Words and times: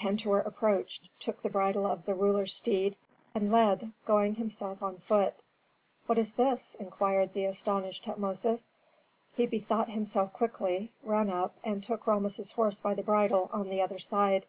Pentuer 0.00 0.40
approached, 0.40 1.08
took 1.20 1.40
the 1.40 1.48
bridle 1.48 1.86
of 1.86 2.06
the 2.06 2.14
ruler's 2.16 2.52
steed, 2.52 2.96
and 3.36 3.52
led, 3.52 3.92
going 4.04 4.34
himself 4.34 4.82
on 4.82 4.98
foot. 4.98 5.32
"What 6.06 6.18
is 6.18 6.32
this?" 6.32 6.74
inquired 6.80 7.34
the 7.34 7.44
astonished 7.44 8.02
Tutmosis. 8.02 8.68
He 9.36 9.46
bethought 9.46 9.90
himself 9.90 10.32
quickly, 10.32 10.90
ran 11.04 11.30
up, 11.30 11.54
and 11.62 11.84
took 11.84 12.08
Rameses' 12.08 12.50
horse 12.50 12.80
by 12.80 12.94
the 12.94 13.04
bridle 13.04 13.48
on 13.52 13.68
the 13.68 13.80
other 13.80 14.00
side. 14.00 14.46